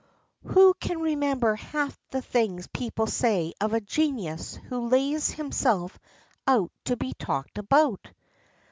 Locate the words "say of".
3.05-3.73